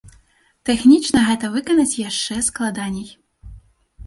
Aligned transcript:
Тэхнічна 0.69 1.19
гэта 1.27 1.49
выканаць 1.57 1.99
яшчэ 2.09 2.39
складаней. 2.49 3.07